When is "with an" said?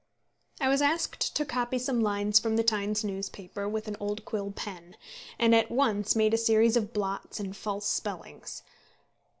3.69-3.95